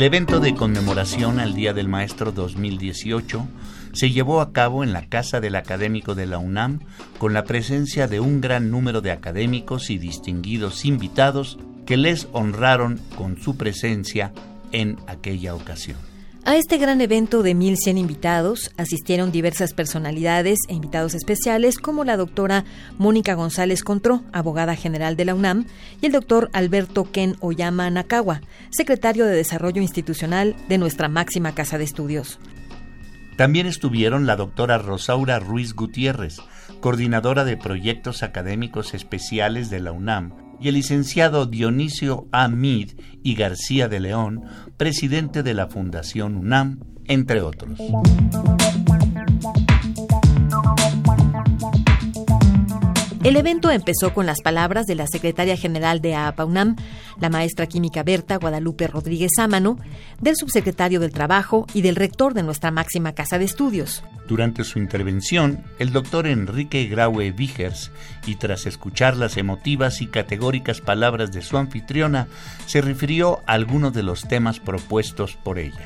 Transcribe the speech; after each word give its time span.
El 0.00 0.06
evento 0.06 0.40
de 0.40 0.54
conmemoración 0.54 1.40
al 1.40 1.52
Día 1.52 1.74
del 1.74 1.86
Maestro 1.86 2.32
2018 2.32 3.46
se 3.92 4.10
llevó 4.10 4.40
a 4.40 4.50
cabo 4.50 4.82
en 4.82 4.94
la 4.94 5.10
Casa 5.10 5.40
del 5.40 5.56
Académico 5.56 6.14
de 6.14 6.24
la 6.24 6.38
UNAM 6.38 6.80
con 7.18 7.34
la 7.34 7.44
presencia 7.44 8.06
de 8.06 8.18
un 8.18 8.40
gran 8.40 8.70
número 8.70 9.02
de 9.02 9.10
académicos 9.10 9.90
y 9.90 9.98
distinguidos 9.98 10.86
invitados 10.86 11.58
que 11.84 11.98
les 11.98 12.28
honraron 12.32 12.98
con 13.14 13.36
su 13.42 13.58
presencia 13.58 14.32
en 14.72 14.96
aquella 15.06 15.54
ocasión. 15.54 16.09
A 16.42 16.56
este 16.56 16.78
gran 16.78 17.02
evento 17.02 17.42
de 17.42 17.54
1.100 17.54 17.98
invitados 17.98 18.70
asistieron 18.78 19.30
diversas 19.30 19.74
personalidades 19.74 20.58
e 20.68 20.74
invitados 20.74 21.14
especiales 21.14 21.78
como 21.78 22.02
la 22.02 22.16
doctora 22.16 22.64
Mónica 22.96 23.34
González 23.34 23.84
Contró, 23.84 24.22
abogada 24.32 24.74
general 24.74 25.16
de 25.16 25.26
la 25.26 25.34
UNAM, 25.34 25.66
y 26.00 26.06
el 26.06 26.12
doctor 26.12 26.48
Alberto 26.54 27.04
Ken 27.12 27.36
Oyama 27.40 27.90
Nakawa, 27.90 28.40
secretario 28.70 29.26
de 29.26 29.36
Desarrollo 29.36 29.82
Institucional 29.82 30.56
de 30.68 30.78
nuestra 30.78 31.08
máxima 31.08 31.54
casa 31.54 31.76
de 31.76 31.84
estudios. 31.84 32.38
También 33.36 33.66
estuvieron 33.66 34.26
la 34.26 34.36
doctora 34.36 34.78
Rosaura 34.78 35.38
Ruiz 35.40 35.74
Gutiérrez, 35.74 36.38
coordinadora 36.80 37.44
de 37.44 37.58
proyectos 37.58 38.22
académicos 38.22 38.94
especiales 38.94 39.68
de 39.68 39.80
la 39.80 39.92
UNAM, 39.92 40.49
y 40.60 40.68
el 40.68 40.74
licenciado 40.74 41.46
Dionisio 41.46 42.26
Amid 42.32 42.92
y 43.22 43.34
García 43.34 43.88
de 43.88 44.00
León, 44.00 44.44
presidente 44.76 45.42
de 45.42 45.54
la 45.54 45.68
Fundación 45.68 46.36
UNAM, 46.36 46.80
entre 47.06 47.40
otros. 47.40 47.78
El 53.22 53.36
evento 53.36 53.70
empezó 53.70 54.14
con 54.14 54.24
las 54.24 54.40
palabras 54.40 54.86
de 54.86 54.94
la 54.94 55.06
secretaria 55.06 55.54
general 55.54 56.00
de 56.00 56.14
AAPA-UNAM, 56.14 56.76
la 57.20 57.28
maestra 57.28 57.66
química 57.66 58.02
Berta 58.02 58.38
Guadalupe 58.38 58.86
Rodríguez 58.86 59.32
Ámano, 59.38 59.78
del 60.22 60.36
subsecretario 60.36 61.00
del 61.00 61.12
Trabajo 61.12 61.66
y 61.74 61.82
del 61.82 61.96
rector 61.96 62.32
de 62.32 62.42
nuestra 62.42 62.70
máxima 62.70 63.12
casa 63.12 63.38
de 63.38 63.44
estudios. 63.44 64.02
Durante 64.26 64.64
su 64.64 64.78
intervención, 64.78 65.62
el 65.78 65.92
doctor 65.92 66.26
Enrique 66.26 66.86
Graue 66.86 67.30
Vigers, 67.30 67.90
y 68.24 68.36
tras 68.36 68.64
escuchar 68.64 69.18
las 69.18 69.36
emotivas 69.36 70.00
y 70.00 70.06
categóricas 70.06 70.80
palabras 70.80 71.30
de 71.30 71.42
su 71.42 71.58
anfitriona, 71.58 72.26
se 72.64 72.80
refirió 72.80 73.40
a 73.46 73.52
algunos 73.52 73.92
de 73.92 74.02
los 74.02 74.28
temas 74.28 74.60
propuestos 74.60 75.36
por 75.36 75.58
ella. 75.58 75.84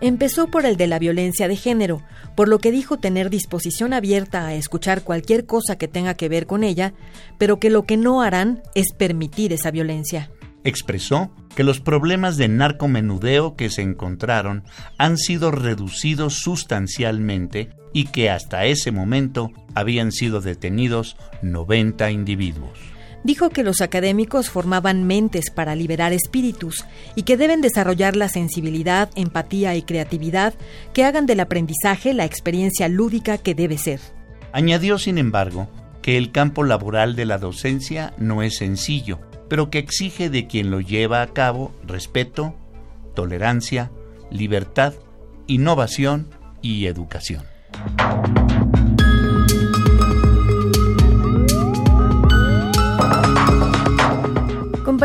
Empezó 0.00 0.48
por 0.48 0.66
el 0.66 0.76
de 0.76 0.86
la 0.86 0.98
violencia 0.98 1.48
de 1.48 1.56
género, 1.56 2.02
por 2.36 2.48
lo 2.48 2.58
que 2.58 2.72
dijo 2.72 2.98
tener 2.98 3.30
disposición 3.30 3.92
abierta 3.92 4.46
a 4.46 4.54
escuchar 4.54 5.02
cualquier 5.02 5.46
cosa 5.46 5.76
que 5.76 5.88
tenga 5.88 6.14
que 6.14 6.28
ver 6.28 6.46
con 6.46 6.64
ella, 6.64 6.94
pero 7.38 7.58
que 7.58 7.70
lo 7.70 7.84
que 7.84 7.96
no 7.96 8.22
harán 8.22 8.62
es 8.74 8.92
permitir 8.92 9.52
esa 9.52 9.70
violencia. 9.70 10.30
Expresó 10.64 11.30
que 11.54 11.62
los 11.62 11.80
problemas 11.80 12.36
de 12.36 12.48
narcomenudeo 12.48 13.54
que 13.54 13.70
se 13.70 13.82
encontraron 13.82 14.64
han 14.98 15.18
sido 15.18 15.50
reducidos 15.50 16.34
sustancialmente 16.34 17.70
y 17.92 18.06
que 18.06 18.30
hasta 18.30 18.64
ese 18.64 18.90
momento 18.90 19.50
habían 19.74 20.10
sido 20.10 20.40
detenidos 20.40 21.16
90 21.42 22.10
individuos 22.10 22.93
dijo 23.24 23.50
que 23.50 23.64
los 23.64 23.80
académicos 23.80 24.50
formaban 24.50 25.04
mentes 25.04 25.50
para 25.50 25.74
liberar 25.74 26.12
espíritus 26.12 26.84
y 27.16 27.22
que 27.22 27.36
deben 27.36 27.60
desarrollar 27.60 28.14
la 28.14 28.28
sensibilidad, 28.28 29.10
empatía 29.16 29.74
y 29.74 29.82
creatividad 29.82 30.54
que 30.92 31.04
hagan 31.04 31.26
del 31.26 31.40
aprendizaje 31.40 32.14
la 32.14 32.24
experiencia 32.24 32.88
lúdica 32.88 33.38
que 33.38 33.54
debe 33.56 33.78
ser. 33.78 34.00
Añadió, 34.52 34.98
sin 34.98 35.18
embargo, 35.18 35.68
que 36.00 36.16
el 36.16 36.30
campo 36.30 36.62
laboral 36.62 37.16
de 37.16 37.24
la 37.24 37.38
docencia 37.38 38.12
no 38.18 38.42
es 38.42 38.58
sencillo, 38.58 39.18
pero 39.48 39.70
que 39.70 39.78
exige 39.78 40.30
de 40.30 40.46
quien 40.46 40.70
lo 40.70 40.80
lleva 40.80 41.22
a 41.22 41.32
cabo 41.32 41.74
respeto, 41.86 42.54
tolerancia, 43.14 43.90
libertad, 44.30 44.94
innovación 45.46 46.28
y 46.60 46.86
educación. 46.86 47.42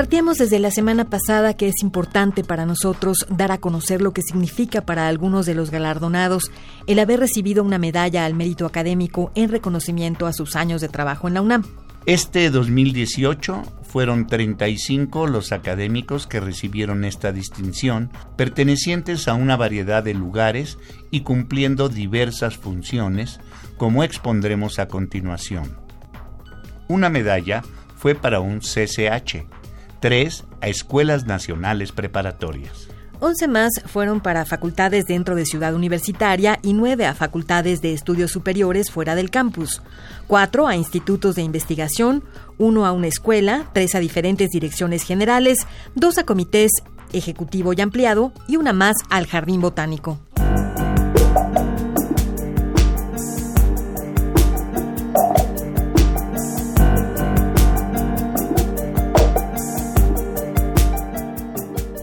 Compartíamos 0.10 0.40
desde 0.40 0.58
la 0.58 0.72
semana 0.72 1.08
pasada 1.08 1.56
que 1.56 1.68
es 1.68 1.84
importante 1.84 2.44
para 2.44 2.66
nosotros 2.66 3.28
dar 3.30 3.52
a 3.52 3.60
conocer 3.60 4.02
lo 4.02 4.12
que 4.12 4.24
significa 4.24 4.82
para 4.82 5.08
algunos 5.08 5.46
de 5.46 5.54
los 5.54 5.70
galardonados 5.70 6.50
el 6.88 6.98
haber 6.98 7.20
recibido 7.20 7.64
una 7.64 7.78
medalla 7.78 8.26
al 8.26 8.34
mérito 8.34 8.66
académico 8.66 9.32
en 9.36 9.50
reconocimiento 9.50 10.26
a 10.26 10.34
sus 10.34 10.56
años 10.56 10.82
de 10.82 10.90
trabajo 10.90 11.28
en 11.28 11.36
la 11.36 11.44
UNAM. 11.44 11.64
Este 12.08 12.50
2018 12.50 13.62
fueron 13.84 14.26
35 14.26 15.28
los 15.28 15.52
académicos 15.52 16.26
que 16.26 16.40
recibieron 16.40 17.06
esta 17.06 17.32
distinción, 17.32 18.10
pertenecientes 18.36 19.28
a 19.28 19.36
una 19.36 19.58
variedad 19.58 20.02
de 20.02 20.16
lugares 20.16 20.80
y 21.12 21.22
cumpliendo 21.22 21.88
diversas 21.88 22.58
funciones, 22.58 23.40
como 23.78 24.04
expondremos 24.04 24.80
a 24.80 24.88
continuación. 24.88 25.78
Una 26.88 27.10
medalla 27.10 27.62
fue 27.96 28.16
para 28.16 28.40
un 28.40 28.62
CCH, 28.62 29.46
tres 30.00 30.46
a 30.62 30.68
escuelas 30.68 31.26
nacionales 31.26 31.92
preparatorias. 31.92 32.88
Once 33.22 33.50
más 33.50 33.72
fueron 33.86 34.22
para 34.22 34.46
facultades 34.46 35.06
dentro 35.06 35.36
de 35.36 35.46
Ciudad 35.46 35.74
Universitaria 35.74 36.58
y 36.62 36.74
nueve 36.74 37.06
a 37.06 37.14
facultades 37.14 37.82
de 37.82 37.92
estudios 37.92 38.32
superiores 38.32 38.92
fuera 38.92 39.14
del 39.16 39.30
campus, 39.30 39.82
cuatro 40.28 40.68
a 40.68 40.78
institutos 40.78 41.36
de 41.36 41.42
investigación, 41.42 42.24
uno 42.58 42.86
a 42.86 42.94
una 42.94 43.08
escuela, 43.08 43.70
tres 43.74 43.94
a 43.96 44.00
diferentes 44.00 44.50
direcciones 44.52 45.04
generales, 45.04 45.68
dos 45.96 46.18
a 46.18 46.24
comités 46.24 46.72
ejecutivo 47.12 47.74
y 47.74 47.82
ampliado 47.82 48.32
y 48.48 48.56
una 48.56 48.72
más 48.72 48.96
al 49.10 49.28
Jardín 49.28 49.60
Botánico. 49.60 50.20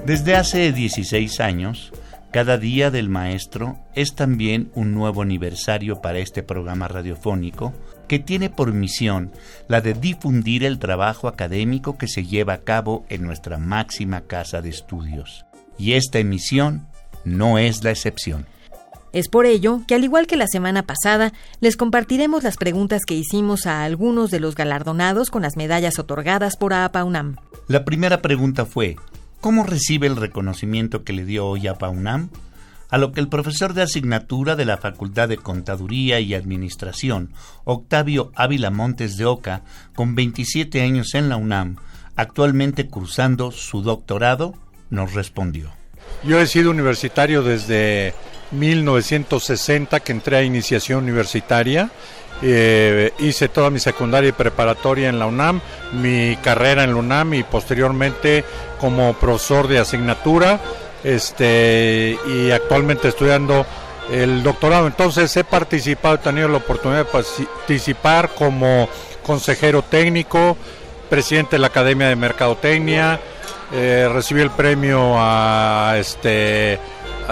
Desde 0.07 0.37
hace 0.37 0.71
16 0.71 1.41
años, 1.41 1.93
cada 2.31 2.59
día 2.59 2.93
del 2.93 3.09
maestro 3.09 3.77
es 3.97 4.15
también 4.15 4.71
un 4.77 4.95
nuevo 4.95 5.21
aniversario 5.21 6.01
para 6.01 6.21
este 6.21 6.45
programa 6.45 6.87
radiofónico 6.87 7.75
que 8.07 8.21
tiene 8.21 8.49
por 8.49 8.73
misión 8.73 9.33
la 9.67 9.81
de 9.81 9.95
difundir 9.95 10.63
el 10.63 10.79
trabajo 10.79 11.27
académico 11.27 11.99
que 11.99 12.07
se 12.07 12.25
lleva 12.25 12.53
a 12.53 12.63
cabo 12.63 13.05
en 13.09 13.25
nuestra 13.25 13.59
máxima 13.59 14.21
casa 14.21 14.63
de 14.63 14.69
estudios. 14.69 15.45
Y 15.77 15.95
esta 15.95 16.21
emisión 16.21 16.87
no 17.25 17.59
es 17.59 17.83
la 17.83 17.91
excepción. 17.91 18.47
Es 19.13 19.29
por 19.29 19.45
ello 19.45 19.81
que, 19.89 19.97
al 19.97 20.05
igual 20.05 20.29
que 20.29 20.37
la 20.37 20.47
semana 20.47 20.85
pasada, 20.85 21.33
les 21.59 21.77
compartiremos 21.77 22.45
las 22.45 22.59
preguntas 22.59 23.03
que 23.05 23.15
hicimos 23.15 23.67
a 23.67 23.83
algunos 23.83 24.31
de 24.31 24.39
los 24.39 24.55
galardonados 24.55 25.31
con 25.31 25.43
las 25.43 25.57
medallas 25.57 25.99
otorgadas 25.99 26.57
por 26.57 26.75
APA 26.75 27.03
UNAM. 27.03 27.39
La 27.67 27.85
primera 27.85 28.23
pregunta 28.23 28.67
fue, 28.67 28.95
¿Cómo 29.41 29.65
recibe 29.65 30.07
el 30.07 30.17
reconocimiento 30.17 31.05
que 31.05 31.13
le 31.13 31.25
dio 31.25 31.47
hoy 31.47 31.67
a 31.67 31.75
PAUNAM? 31.75 32.31
A 32.89 32.99
lo 32.99 33.13
que 33.13 33.21
el 33.21 33.29
profesor 33.29 33.75
de 33.75 33.83
asignatura 33.83 34.57
de 34.57 34.65
la 34.65 34.79
Facultad 34.79 35.29
de 35.29 35.37
Contaduría 35.37 36.21
y 36.21 36.35
Administración, 36.35 37.33
Octavio 37.65 38.33
Ávila 38.35 38.71
Montes 38.71 39.17
de 39.17 39.25
Oca, 39.25 39.63
con 39.95 40.15
27 40.15 40.83
años 40.83 41.15
en 41.15 41.29
la 41.29 41.37
UNAM, 41.37 41.77
actualmente 42.15 42.89
cursando 42.89 43.51
su 43.51 43.83
doctorado, 43.83 44.55
nos 44.91 45.15
respondió. 45.15 45.73
Yo 46.25 46.41
he 46.41 46.47
sido 46.47 46.71
universitario 46.71 47.43
desde 47.43 48.15
1960 48.53 50.01
que 50.01 50.13
entré 50.13 50.37
a 50.37 50.43
iniciación 50.43 51.03
universitaria 51.03 51.91
eh, 52.43 53.13
hice 53.19 53.49
toda 53.49 53.71
mi 53.71 53.79
secundaria 53.79 54.29
y 54.29 54.33
preparatoria 54.33 55.09
en 55.09 55.19
la 55.19 55.27
UNAM, 55.27 55.61
mi 55.93 56.37
carrera 56.37 56.85
en 56.85 56.91
la 56.91 56.97
UNAM 56.97 57.35
y 57.35 57.43
posteriormente 57.43 58.45
como 58.79 59.15
profesor 59.15 59.69
de 59.69 59.79
asignatura 59.79 60.61
este, 61.03 62.19
y 62.27 62.51
actualmente 62.51 63.09
estudiando 63.09 63.65
el 64.11 64.43
doctorado. 64.43 64.87
Entonces 64.87 65.35
he 65.37 65.45
participado, 65.45 66.17
he 66.17 66.19
tenido 66.19 66.49
la 66.49 66.59
oportunidad 66.59 67.07
de 67.07 67.11
participar 67.11 68.31
como 68.31 68.89
consejero 69.23 69.83
técnico 69.83 70.57
presidente 71.09 71.57
de 71.57 71.61
la 71.61 71.69
Academia 71.69 72.09
de 72.09 72.17
Mercadotecnia, 72.17 73.21
eh, 73.73 74.09
recibí 74.13 74.41
el 74.43 74.51
premio 74.51 75.15
a 75.17 75.97
este 75.99 76.79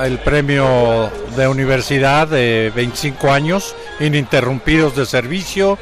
el 0.03 0.19
premio 0.19 1.09
de 1.37 1.47
universidad 1.47 2.27
de 2.27 2.73
25 2.75 3.31
años 3.31 3.77
ininterrumpidos 4.01 4.97
de 4.97 5.07
servicio 5.07 5.79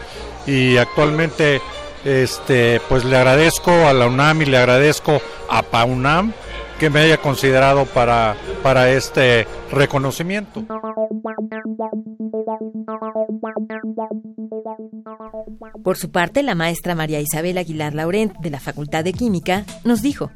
y 0.46 0.76
actualmente 0.76 1.60
este 2.04 2.80
pues 2.88 3.04
le 3.04 3.16
agradezco 3.16 3.70
a 3.70 3.92
la 3.92 4.06
UNAM 4.06 4.42
y 4.42 4.46
le 4.46 4.58
agradezco 4.58 5.20
a 5.48 5.62
PAUNAM 5.62 6.32
que 6.78 6.90
me 6.90 6.98
haya 6.98 7.18
considerado 7.18 7.86
para, 7.86 8.34
para 8.60 8.90
este 8.90 9.46
reconocimiento. 9.70 10.64
Por 15.84 15.96
su 15.96 16.10
parte, 16.10 16.42
la 16.42 16.56
maestra 16.56 16.96
María 16.96 17.20
Isabel 17.20 17.58
Aguilar 17.58 17.94
Laurent 17.94 18.36
de 18.38 18.50
la 18.50 18.58
Facultad 18.58 19.04
de 19.04 19.12
Química 19.12 19.64
nos 19.84 20.02
dijo, 20.02 20.32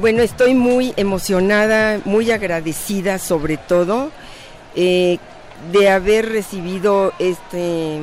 bueno, 0.00 0.22
estoy 0.22 0.54
muy 0.54 0.94
emocionada, 0.96 2.00
muy 2.04 2.30
agradecida 2.30 3.18
sobre 3.18 3.56
todo 3.56 4.10
eh, 4.76 5.18
de 5.72 5.88
haber 5.88 6.28
recibido 6.28 7.12
este, 7.18 8.00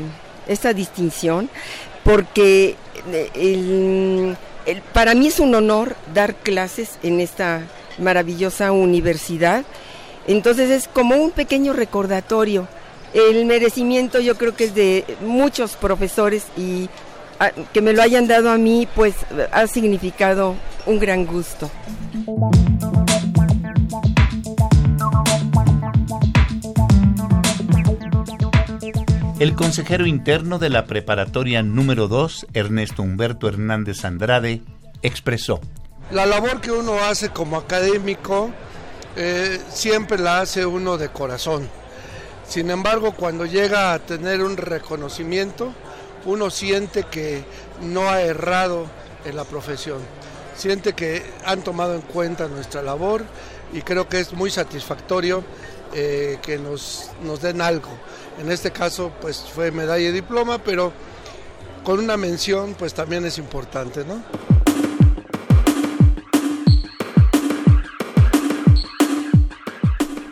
esta 0.47 0.73
distinción, 0.73 1.49
porque 2.03 2.75
eh, 3.11 4.35
para 4.93 5.13
mí 5.13 5.27
es 5.27 5.39
un 5.39 5.55
honor 5.55 5.95
dar 6.13 6.35
clases 6.35 6.97
en 7.03 7.19
esta 7.19 7.63
maravillosa 7.97 8.71
universidad. 8.71 9.63
Entonces 10.27 10.69
es 10.69 10.87
como 10.87 11.15
un 11.15 11.31
pequeño 11.31 11.73
recordatorio. 11.73 12.67
El 13.13 13.45
merecimiento 13.45 14.19
yo 14.19 14.35
creo 14.35 14.55
que 14.55 14.65
es 14.65 14.75
de 14.75 15.05
muchos 15.21 15.75
profesores 15.75 16.45
y 16.57 16.89
ah, 17.39 17.51
que 17.71 17.81
me 17.81 17.93
lo 17.93 18.01
hayan 18.01 18.27
dado 18.27 18.49
a 18.49 18.57
mí 18.57 18.87
pues 18.95 19.13
ha 19.51 19.67
significado 19.67 20.55
un 20.85 20.99
gran 20.99 21.25
gusto. 21.25 21.69
El 29.43 29.55
consejero 29.55 30.05
interno 30.05 30.57
de 30.57 30.69
la 30.69 30.85
preparatoria 30.85 31.63
número 31.63 32.07
2, 32.07 32.47
Ernesto 32.53 33.01
Humberto 33.03 33.49
Hernández 33.49 34.05
Andrade, 34.05 34.61
expresó. 35.01 35.59
La 36.11 36.25
labor 36.25 36.61
que 36.61 36.71
uno 36.71 36.93
hace 36.99 37.27
como 37.27 37.57
académico 37.57 38.51
eh, 39.17 39.59
siempre 39.67 40.17
la 40.17 40.39
hace 40.39 40.65
uno 40.65 40.97
de 40.97 41.09
corazón. 41.09 41.67
Sin 42.47 42.71
embargo, 42.71 43.15
cuando 43.17 43.45
llega 43.45 43.91
a 43.91 43.99
tener 43.99 44.41
un 44.41 44.55
reconocimiento, 44.55 45.73
uno 46.23 46.49
siente 46.49 47.03
que 47.03 47.43
no 47.81 48.09
ha 48.09 48.21
errado 48.21 48.85
en 49.25 49.35
la 49.35 49.43
profesión 49.43 49.99
siente 50.55 50.93
que 50.93 51.23
han 51.45 51.61
tomado 51.61 51.95
en 51.95 52.01
cuenta 52.01 52.47
nuestra 52.47 52.81
labor 52.81 53.23
y 53.73 53.81
creo 53.81 54.07
que 54.07 54.19
es 54.19 54.33
muy 54.33 54.51
satisfactorio 54.51 55.43
eh, 55.93 56.39
que 56.41 56.57
nos, 56.57 57.11
nos 57.23 57.41
den 57.41 57.61
algo. 57.61 57.89
En 58.39 58.51
este 58.51 58.71
caso 58.71 59.11
pues 59.21 59.39
fue 59.53 59.71
medalla 59.71 60.09
y 60.09 60.11
diploma, 60.11 60.57
pero 60.57 60.91
con 61.83 61.99
una 61.99 62.17
mención 62.17 62.75
pues 62.77 62.93
también 62.93 63.25
es 63.25 63.37
importante, 63.37 64.03
¿no? 64.05 64.23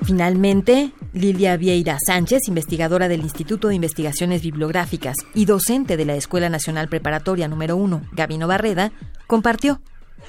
Finalmente, 0.03 0.91
Lilia 1.13 1.55
Vieira 1.55 1.97
Sánchez, 2.05 2.47
investigadora 2.47 3.07
del 3.07 3.21
Instituto 3.21 3.69
de 3.69 3.75
Investigaciones 3.75 4.41
Bibliográficas 4.41 5.15
y 5.33 5.45
docente 5.45 5.95
de 5.95 6.03
la 6.03 6.15
Escuela 6.15 6.49
Nacional 6.49 6.89
Preparatoria 6.89 7.47
número 7.47 7.77
1, 7.77 8.09
Gabino 8.11 8.45
Barreda, 8.47 8.91
compartió 9.27 9.79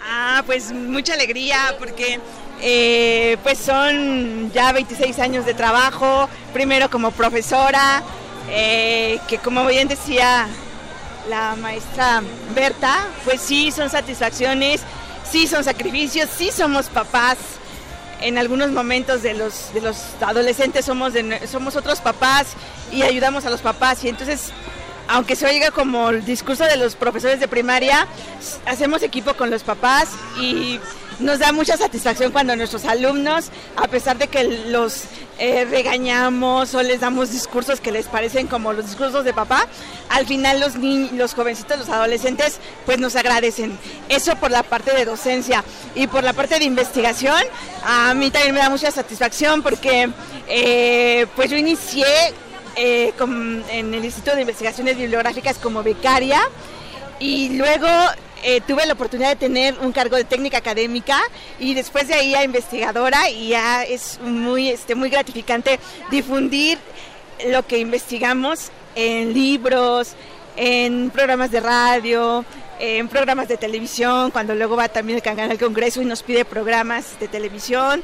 Ah, 0.00 0.42
pues 0.46 0.72
mucha 0.72 1.14
alegría 1.14 1.76
porque 1.78 2.18
eh, 2.64 3.38
pues 3.42 3.58
son 3.58 4.52
ya 4.52 4.72
26 4.72 5.18
años 5.18 5.44
de 5.44 5.52
trabajo, 5.52 6.28
primero 6.52 6.88
como 6.90 7.10
profesora, 7.10 8.04
eh, 8.50 9.18
que 9.26 9.38
como 9.38 9.66
bien 9.66 9.88
decía 9.88 10.46
la 11.28 11.56
maestra 11.56 12.22
Berta, 12.54 13.08
pues 13.24 13.40
sí 13.40 13.72
son 13.72 13.90
satisfacciones, 13.90 14.82
sí 15.28 15.48
son 15.48 15.64
sacrificios, 15.64 16.30
sí 16.36 16.50
somos 16.52 16.86
papás. 16.86 17.36
En 18.20 18.38
algunos 18.38 18.70
momentos 18.70 19.24
de 19.24 19.34
los, 19.34 19.74
de 19.74 19.80
los 19.80 19.96
adolescentes 20.20 20.84
somos, 20.84 21.14
somos 21.50 21.74
otros 21.74 22.00
papás 22.00 22.54
y 22.92 23.02
ayudamos 23.02 23.44
a 23.44 23.50
los 23.50 23.60
papás 23.60 24.04
y 24.04 24.08
entonces 24.08 24.52
aunque 25.08 25.34
se 25.34 25.46
oiga 25.46 25.72
como 25.72 26.10
el 26.10 26.24
discurso 26.24 26.64
de 26.64 26.76
los 26.76 26.94
profesores 26.94 27.40
de 27.40 27.48
primaria, 27.48 28.06
hacemos 28.66 29.02
equipo 29.02 29.34
con 29.34 29.50
los 29.50 29.64
papás 29.64 30.08
y 30.40 30.78
nos 31.22 31.38
da 31.38 31.52
mucha 31.52 31.76
satisfacción 31.76 32.32
cuando 32.32 32.56
nuestros 32.56 32.84
alumnos, 32.84 33.50
a 33.76 33.88
pesar 33.88 34.18
de 34.18 34.28
que 34.28 34.44
los 34.44 35.04
eh, 35.38 35.64
regañamos 35.64 36.74
o 36.74 36.82
les 36.82 37.00
damos 37.00 37.30
discursos 37.30 37.80
que 37.80 37.92
les 37.92 38.06
parecen 38.06 38.46
como 38.46 38.72
los 38.72 38.86
discursos 38.86 39.24
de 39.24 39.32
papá, 39.32 39.66
al 40.08 40.26
final 40.26 40.60
los 40.60 40.76
niños, 40.76 41.12
los 41.12 41.34
jovencitos, 41.34 41.78
los 41.78 41.88
adolescentes, 41.88 42.58
pues 42.84 42.98
nos 42.98 43.16
agradecen. 43.16 43.78
Eso 44.08 44.36
por 44.36 44.50
la 44.50 44.62
parte 44.62 44.92
de 44.94 45.04
docencia 45.04 45.64
y 45.94 46.06
por 46.06 46.24
la 46.24 46.32
parte 46.32 46.58
de 46.58 46.64
investigación, 46.64 47.42
a 47.84 48.14
mí 48.14 48.30
también 48.30 48.54
me 48.54 48.60
da 48.60 48.68
mucha 48.68 48.90
satisfacción 48.90 49.62
porque 49.62 50.10
eh, 50.48 51.26
pues 51.36 51.50
yo 51.50 51.56
inicié 51.56 52.06
eh, 52.76 53.12
en 53.18 53.94
el 53.94 54.04
Instituto 54.04 54.34
de 54.34 54.42
Investigaciones 54.42 54.96
Bibliográficas 54.96 55.58
como 55.58 55.82
becaria 55.82 56.40
y 57.18 57.50
luego 57.50 57.86
eh, 58.42 58.60
tuve 58.60 58.84
la 58.86 58.94
oportunidad 58.94 59.30
de 59.30 59.36
tener 59.36 59.78
un 59.80 59.92
cargo 59.92 60.16
de 60.16 60.24
técnica 60.24 60.58
académica 60.58 61.20
y 61.58 61.74
después 61.74 62.08
de 62.08 62.14
ahí 62.14 62.34
a 62.34 62.44
investigadora 62.44 63.30
y 63.30 63.48
ya 63.48 63.84
es 63.84 64.18
muy, 64.22 64.68
este, 64.68 64.94
muy 64.94 65.10
gratificante 65.10 65.78
difundir 66.10 66.78
lo 67.46 67.66
que 67.66 67.78
investigamos 67.78 68.70
en 68.94 69.32
libros, 69.32 70.14
en 70.56 71.10
programas 71.10 71.50
de 71.50 71.60
radio, 71.60 72.44
en 72.78 73.08
programas 73.08 73.48
de 73.48 73.56
televisión, 73.56 74.30
cuando 74.30 74.54
luego 74.54 74.76
va 74.76 74.88
también 74.88 75.16
el 75.16 75.22
canal 75.22 75.50
al 75.50 75.58
Congreso 75.58 76.02
y 76.02 76.04
nos 76.04 76.22
pide 76.22 76.44
programas 76.44 77.18
de 77.20 77.28
televisión. 77.28 78.02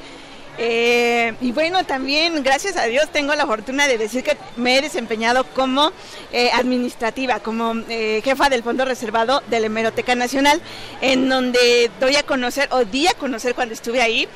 Eh, 0.61 1.35
y 1.41 1.53
bueno, 1.53 1.85
también 1.85 2.43
gracias 2.43 2.77
a 2.77 2.87
Dios 2.87 3.09
tengo 3.13 3.33
la 3.37 3.47
fortuna 3.47 3.87
de 3.87 3.97
decir 3.97 4.25
que 4.25 4.37
me 4.57 4.77
he 4.77 4.83
desempeñado 4.83 5.45
como 5.55 5.93
eh, 6.33 6.51
administrativa, 6.53 7.39
como 7.39 7.75
eh, 7.89 8.21
jefa 8.25 8.49
del 8.49 8.65
Fondo 8.65 8.85
Reservado 8.85 9.41
de 9.49 9.61
la 9.61 9.67
Hemeroteca 9.67 10.17
Nacional, 10.17 10.61
en 11.01 11.29
donde 11.29 11.93
doy 12.01 12.17
a 12.17 12.25
conocer, 12.25 12.69
o 12.73 12.85
di 12.85 13.07
a 13.07 13.15
conocer 13.15 13.55
cuando 13.55 13.73
estuve 13.73 14.03
ahí, 14.03 14.29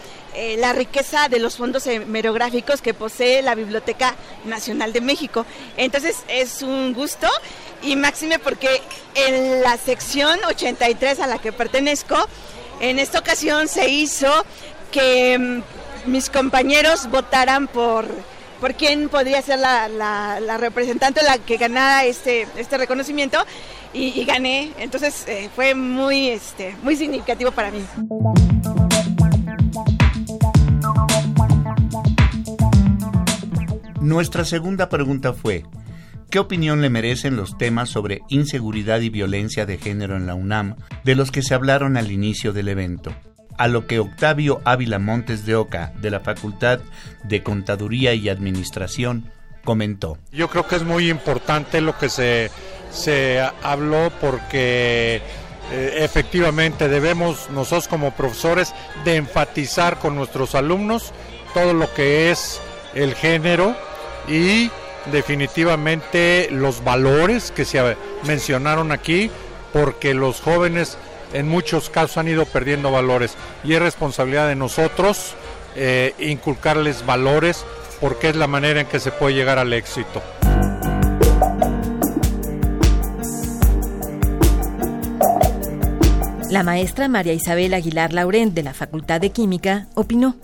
la 0.57 0.73
riqueza 0.73 1.29
de 1.29 1.39
los 1.39 1.59
fondos 1.59 1.87
hemerográficos 1.87 2.81
que 2.81 2.95
posee 2.95 3.43
la 3.43 3.55
Biblioteca 3.55 4.15
Nacional 4.47 4.95
de 4.95 5.03
México. 5.03 5.45
Entonces 5.77 6.17
es 6.27 6.63
un 6.63 6.95
gusto 6.95 7.29
y 7.83 7.97
máxime 7.97 8.39
porque 8.39 8.81
en 9.15 9.61
la 9.61 9.77
sección 9.77 10.39
83 10.49 11.21
a 11.21 11.27
la 11.27 11.37
que 11.37 11.53
pertenezco, 11.53 12.17
en 12.81 12.99
esta 12.99 13.19
ocasión 13.19 13.69
se 13.69 13.91
hizo 13.91 14.31
que 14.91 15.39
mm, 15.39 15.63
mis 16.07 16.31
compañeros 16.31 17.09
votaran 17.11 17.67
por, 17.69 18.07
por 18.61 18.75
quién 18.75 19.09
podría 19.09 19.43
ser 19.43 19.59
la, 19.59 19.89
la, 19.89 20.57
representante 20.57 21.23
la 21.23 21.39
que 21.39 21.57
ganara 21.57 22.05
este, 22.05 22.47
este 22.57 22.79
reconocimiento 22.79 23.39
y, 23.93 24.25
gané. 24.25 24.73
Entonces 24.79 25.25
eh, 25.29 25.49
fue 25.55 25.75
muy, 25.75 26.29
este, 26.29 26.75
muy 26.83 26.97
significativo 26.97 27.51
para 27.51 27.71
mí. 27.71 27.85
Nuestra 34.01 34.45
segunda 34.45 34.89
pregunta 34.89 35.33
fue, 35.33 35.65
¿qué 36.31 36.39
opinión 36.39 36.83
le 36.83 36.91
merecen 36.91 37.37
los 37.37 37.57
temas 37.57 37.89
sobre 37.89 38.23
inseguridad 38.29 39.01
y 39.01 39.11
violencia 39.11 39.65
de 39.65 39.79
género 39.79 40.17
en 40.17 40.27
la 40.27 40.35
UNAM 40.35 40.77
de 41.05 41.15
los 41.15 41.31
que 41.31 41.43
se 41.43 41.55
hablaron 41.55 41.97
al 41.97 42.11
inicio 42.11 42.53
del 42.53 42.69
evento? 42.69 43.13
A 43.63 43.69
lo 43.69 43.87
que 43.87 44.01
Octavio 44.01 44.61
Ávila 44.65 44.99
Montes 44.99 45.47
de 45.47 45.55
Oca, 45.55 45.93
de 46.01 46.11
la 46.11 46.19
Facultad 46.19 46.81
de 47.23 47.45
Contaduría 47.45 48.13
y 48.13 48.29
Administración, 48.29 49.31
comentó. 49.63 50.19
Yo 50.33 50.49
creo 50.49 50.67
que 50.67 50.75
es 50.75 50.83
muy 50.83 51.09
importante 51.09 51.81
lo 51.81 51.97
que 51.97 52.09
se, 52.09 52.51
se 52.91 53.41
habló 53.63 54.11
porque 54.21 55.23
eh, 55.71 55.95
efectivamente 55.99 56.89
debemos 56.89 57.51
nosotros 57.51 57.87
como 57.87 58.11
profesores 58.11 58.75
de 59.05 59.15
enfatizar 59.15 60.01
con 60.01 60.17
nuestros 60.17 60.57
alumnos 60.57 61.13
todo 61.55 61.73
lo 61.73 61.95
que 61.95 62.33
es 62.33 62.61
el 62.95 63.15
género 63.15 63.77
y 64.27 64.73
definitivamente 65.13 66.49
los 66.51 66.83
valores 66.83 67.53
que 67.53 67.65
se 67.65 67.97
mencionaron 68.27 68.91
aquí 68.91 69.31
porque 69.73 70.15
los 70.15 70.41
jóvenes 70.41 70.99
en 71.33 71.49
muchos 71.49 71.91
casos 71.91 72.19
han 72.19 72.29
ido 72.29 72.45
perdiendo 72.45 72.91
valores 72.91 73.35
y 73.65 73.75
es 73.75 73.83
responsabilidad 73.83 74.49
de 74.49 74.57
nosotros 74.57 75.35
eh, 75.77 76.15
inculcarles 76.19 77.05
valores 77.07 77.65
porque 78.01 78.29
es 78.29 78.37
la 78.37 78.47
manera 78.47 78.81
en 78.81 78.87
que 78.87 79.01
se 79.01 79.13
puede 79.13 79.35
llegar 79.35 79.59
al 79.59 79.73
éxito. 79.73 80.23
La 86.51 86.63
maestra 86.63 87.09
María 87.09 87.33
Isabel 87.33 87.73
Aguilar 87.73 88.13
Laurent 88.13 88.53
de 88.53 88.63
la 88.63 88.75
Facultad 88.75 89.23
de 89.23 89.31
Química 89.31 89.87
opinó. 89.95 90.37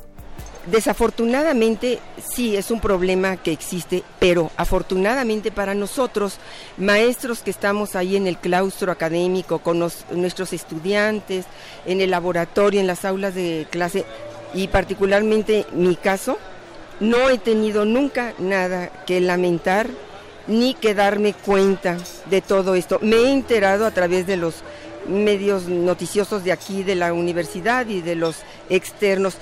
Desafortunadamente 0.70 1.98
sí 2.22 2.54
es 2.54 2.70
un 2.70 2.80
problema 2.80 3.38
que 3.38 3.52
existe, 3.52 4.02
pero 4.18 4.50
afortunadamente 4.56 5.50
para 5.50 5.74
nosotros, 5.74 6.36
maestros 6.76 7.40
que 7.40 7.50
estamos 7.50 7.96
ahí 7.96 8.16
en 8.16 8.26
el 8.26 8.36
claustro 8.36 8.92
académico 8.92 9.60
con 9.60 9.78
nuestros 9.78 10.52
estudiantes, 10.52 11.46
en 11.86 12.02
el 12.02 12.10
laboratorio, 12.10 12.80
en 12.80 12.86
las 12.86 13.06
aulas 13.06 13.34
de 13.34 13.66
clase 13.70 14.04
y 14.52 14.68
particularmente 14.68 15.64
mi 15.72 15.96
caso, 15.96 16.36
no 17.00 17.30
he 17.30 17.38
tenido 17.38 17.86
nunca 17.86 18.34
nada 18.38 18.90
que 19.06 19.22
lamentar 19.22 19.88
ni 20.48 20.74
que 20.74 20.94
darme 20.94 21.32
cuenta 21.32 21.96
de 22.28 22.42
todo 22.42 22.74
esto. 22.74 22.98
Me 23.00 23.16
he 23.16 23.32
enterado 23.32 23.86
a 23.86 23.90
través 23.90 24.26
de 24.26 24.36
los 24.36 24.56
medios 25.08 25.64
noticiosos 25.66 26.44
de 26.44 26.52
aquí, 26.52 26.82
de 26.82 26.94
la 26.94 27.14
universidad 27.14 27.86
y 27.86 28.02
de 28.02 28.16
los 28.16 28.36
externos, 28.68 29.38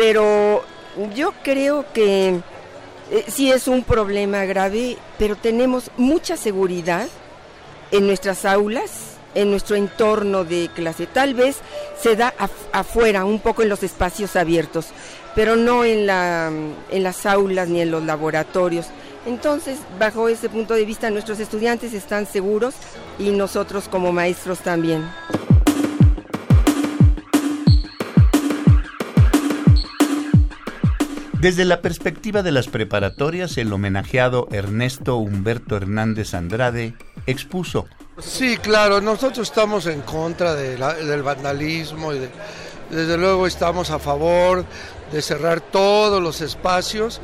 pero 0.00 0.62
yo 1.14 1.34
creo 1.44 1.84
que 1.92 2.40
eh, 3.10 3.24
sí 3.28 3.52
es 3.52 3.68
un 3.68 3.84
problema 3.84 4.46
grave, 4.46 4.96
pero 5.18 5.36
tenemos 5.36 5.90
mucha 5.98 6.38
seguridad 6.38 7.06
en 7.90 8.06
nuestras 8.06 8.46
aulas, 8.46 9.18
en 9.34 9.50
nuestro 9.50 9.76
entorno 9.76 10.44
de 10.44 10.70
clase. 10.74 11.06
Tal 11.06 11.34
vez 11.34 11.58
se 12.00 12.16
da 12.16 12.32
afuera, 12.72 13.26
un 13.26 13.40
poco 13.40 13.62
en 13.62 13.68
los 13.68 13.82
espacios 13.82 14.36
abiertos, 14.36 14.86
pero 15.34 15.54
no 15.54 15.84
en, 15.84 16.08
en 16.08 17.02
las 17.02 17.26
aulas 17.26 17.68
ni 17.68 17.82
en 17.82 17.90
los 17.90 18.02
laboratorios. 18.02 18.86
Entonces, 19.26 19.80
bajo 19.98 20.30
ese 20.30 20.48
punto 20.48 20.72
de 20.72 20.86
vista, 20.86 21.10
nuestros 21.10 21.40
estudiantes 21.40 21.92
están 21.92 22.24
seguros 22.24 22.74
y 23.18 23.32
nosotros 23.32 23.86
como 23.86 24.12
maestros 24.12 24.60
también. 24.60 25.04
Desde 31.40 31.64
la 31.64 31.80
perspectiva 31.80 32.42
de 32.42 32.52
las 32.52 32.68
preparatorias, 32.68 33.56
el 33.56 33.72
homenajeado 33.72 34.46
Ernesto 34.52 35.16
Humberto 35.16 35.74
Hernández 35.74 36.34
Andrade 36.34 36.92
expuso. 37.26 37.86
Sí, 38.18 38.58
claro, 38.58 39.00
nosotros 39.00 39.48
estamos 39.48 39.86
en 39.86 40.02
contra 40.02 40.54
del 40.54 41.22
vandalismo 41.22 42.12
y 42.12 42.28
desde 42.90 43.16
luego 43.16 43.46
estamos 43.46 43.88
a 43.88 43.98
favor 43.98 44.66
de 45.10 45.22
cerrar 45.22 45.62
todos 45.62 46.22
los 46.22 46.42
espacios 46.42 47.22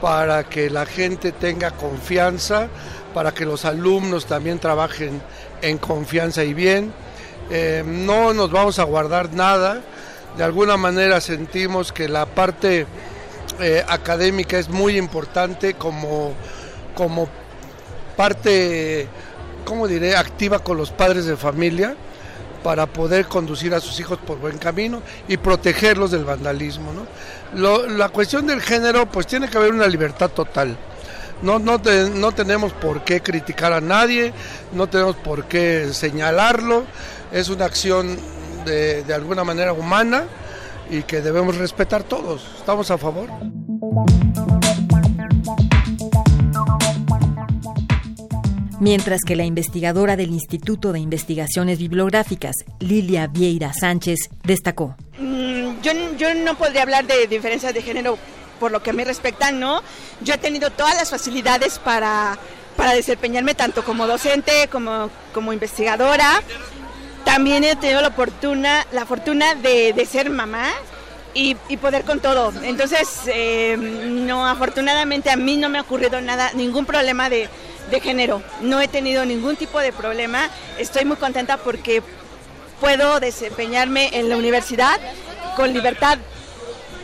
para 0.00 0.44
que 0.44 0.70
la 0.70 0.86
gente 0.86 1.30
tenga 1.32 1.72
confianza, 1.72 2.68
para 3.12 3.34
que 3.34 3.44
los 3.44 3.66
alumnos 3.66 4.24
también 4.24 4.58
trabajen 4.60 5.20
en 5.60 5.76
confianza 5.76 6.42
y 6.42 6.54
bien. 6.54 6.90
Eh, 7.50 7.84
no 7.86 8.32
nos 8.32 8.50
vamos 8.50 8.78
a 8.78 8.84
guardar 8.84 9.34
nada, 9.34 9.82
de 10.38 10.44
alguna 10.44 10.78
manera 10.78 11.20
sentimos 11.20 11.92
que 11.92 12.08
la 12.08 12.24
parte 12.24 12.86
eh, 13.60 13.84
académica 13.88 14.58
es 14.58 14.68
muy 14.68 14.96
importante 14.96 15.74
como, 15.74 16.32
como 16.94 17.28
parte, 18.16 19.08
¿cómo 19.64 19.88
diré?, 19.88 20.16
activa 20.16 20.58
con 20.60 20.76
los 20.76 20.90
padres 20.90 21.24
de 21.26 21.36
familia 21.36 21.96
para 22.62 22.86
poder 22.86 23.26
conducir 23.26 23.74
a 23.74 23.80
sus 23.80 23.98
hijos 24.00 24.18
por 24.18 24.38
buen 24.38 24.58
camino 24.58 25.02
y 25.28 25.36
protegerlos 25.36 26.10
del 26.10 26.24
vandalismo. 26.24 26.92
la 27.54 28.08
cuestión 28.08 28.46
del 28.46 28.60
género, 28.60 29.06
pues 29.06 29.26
tiene 29.26 29.48
que 29.48 29.56
haber 29.58 29.72
una 29.72 29.86
libertad 29.86 30.30
total. 30.30 30.76
No, 31.42 31.58
no, 31.60 31.80
no 32.14 32.32
tenemos 32.32 32.72
por 32.72 33.04
qué 33.04 33.20
criticar 33.20 33.72
a 33.72 33.80
nadie, 33.80 34.32
no 34.72 34.88
tenemos 34.88 35.14
por 35.16 35.44
qué 35.44 35.90
señalarlo, 35.92 36.84
es 37.32 37.48
una 37.48 37.64
acción 37.64 38.18
de, 38.64 39.04
de 39.04 39.14
alguna 39.14 39.44
manera 39.44 39.72
humana 39.72 40.24
y 40.90 41.02
que 41.02 41.20
debemos 41.20 41.56
respetar 41.56 42.02
todos. 42.02 42.46
¿Estamos 42.58 42.90
a 42.90 42.98
favor? 42.98 43.28
Mientras 48.80 49.20
que 49.26 49.34
la 49.34 49.44
investigadora 49.44 50.16
del 50.16 50.30
Instituto 50.30 50.92
de 50.92 51.00
Investigaciones 51.00 51.78
Bibliográficas, 51.78 52.54
Lilia 52.78 53.26
Vieira 53.26 53.72
Sánchez, 53.72 54.30
destacó. 54.44 54.96
Mm, 55.18 55.80
yo, 55.82 55.92
yo 56.16 56.34
no 56.34 56.56
podría 56.56 56.82
hablar 56.82 57.06
de 57.06 57.26
diferencias 57.26 57.74
de 57.74 57.82
género 57.82 58.16
por 58.60 58.70
lo 58.70 58.82
que 58.82 58.90
a 58.90 58.92
mí 58.92 59.04
respecta, 59.04 59.50
¿no? 59.52 59.82
Yo 60.22 60.34
he 60.34 60.38
tenido 60.38 60.70
todas 60.70 60.94
las 60.94 61.10
facilidades 61.10 61.78
para, 61.78 62.38
para 62.76 62.92
desempeñarme 62.92 63.54
tanto 63.54 63.84
como 63.84 64.06
docente 64.06 64.68
como 64.70 65.10
como 65.32 65.52
investigadora 65.52 66.42
también 67.28 67.62
he 67.62 67.76
tenido 67.76 68.00
la 68.00 68.10
fortuna, 68.10 68.86
la 68.90 69.04
fortuna 69.04 69.54
de, 69.54 70.08
ser 70.10 70.30
mamá 70.30 70.64
y, 71.34 71.54
poder 71.76 72.04
con 72.04 72.20
todo. 72.20 72.54
Entonces, 72.62 73.06
eh, 73.26 73.76
no, 73.76 74.48
afortunadamente 74.48 75.30
a 75.30 75.36
mí 75.36 75.58
no 75.58 75.68
me 75.68 75.76
ha 75.76 75.82
ocurrido 75.82 76.22
nada, 76.22 76.50
ningún 76.54 76.86
problema 76.86 77.28
de, 77.28 77.50
género. 78.02 78.42
No 78.62 78.80
he 78.80 78.88
tenido 78.88 79.26
ningún 79.26 79.56
tipo 79.56 79.78
de 79.78 79.92
problema. 79.92 80.48
Estoy 80.78 81.04
muy 81.04 81.18
contenta 81.18 81.58
porque 81.58 82.02
puedo 82.80 83.20
desempeñarme 83.20 84.08
en 84.14 84.30
la 84.30 84.38
universidad 84.38 84.98
con 85.54 85.74
libertad 85.74 86.16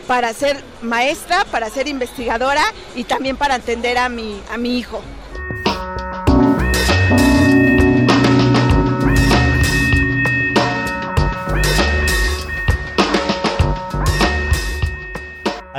para 0.07 0.33
ser 0.33 0.59
maestra, 0.81 1.45
para 1.51 1.69
ser 1.69 1.87
investigadora 1.87 2.63
y 2.95 3.03
también 3.03 3.37
para 3.37 3.55
atender 3.55 3.99
a 3.99 4.09
mi 4.09 4.41
hijo. 4.77 5.03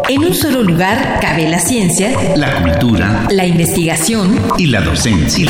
En 0.10 0.24
un 0.24 0.34
solo 0.34 0.64
lugar 0.64 1.20
cabe 1.22 1.50
la 1.50 1.60
ciencia, 1.60 2.12
la 2.36 2.62
cultura, 2.62 3.28
la 3.32 3.46
investigación 3.46 4.38
y 4.58 4.68
la 4.68 4.82
docencia. 4.82 5.50